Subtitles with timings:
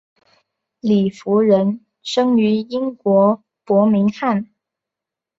[0.79, 4.49] 李福仁生于英国伯明翰。